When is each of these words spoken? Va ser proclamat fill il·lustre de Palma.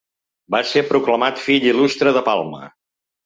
Va 0.53 0.61
ser 0.69 0.81
proclamat 0.93 1.43
fill 1.43 1.69
il·lustre 1.73 2.17
de 2.17 2.25
Palma. 2.31 2.63